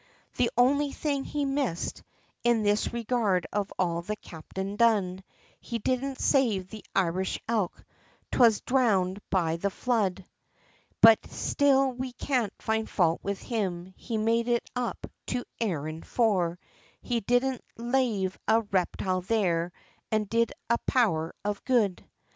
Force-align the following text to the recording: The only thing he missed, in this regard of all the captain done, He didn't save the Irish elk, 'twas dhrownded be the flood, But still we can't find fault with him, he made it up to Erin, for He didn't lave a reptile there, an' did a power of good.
The 0.37 0.49
only 0.57 0.91
thing 0.91 1.23
he 1.25 1.45
missed, 1.45 2.01
in 2.43 2.63
this 2.63 2.91
regard 2.91 3.45
of 3.53 3.71
all 3.77 4.01
the 4.01 4.15
captain 4.15 4.75
done, 4.75 5.23
He 5.59 5.77
didn't 5.77 6.19
save 6.19 6.69
the 6.69 6.83
Irish 6.95 7.39
elk, 7.47 7.83
'twas 8.31 8.61
dhrownded 8.61 9.19
be 9.29 9.57
the 9.57 9.69
flood, 9.69 10.25
But 11.01 11.19
still 11.29 11.91
we 11.91 12.13
can't 12.13 12.51
find 12.59 12.89
fault 12.89 13.19
with 13.21 13.43
him, 13.43 13.93
he 13.95 14.17
made 14.17 14.47
it 14.47 14.67
up 14.75 15.05
to 15.27 15.43
Erin, 15.59 16.01
for 16.01 16.57
He 17.03 17.19
didn't 17.19 17.63
lave 17.77 18.39
a 18.47 18.61
reptile 18.61 19.21
there, 19.21 19.71
an' 20.11 20.23
did 20.23 20.51
a 20.67 20.79
power 20.79 21.31
of 21.45 21.63
good. 21.63 22.03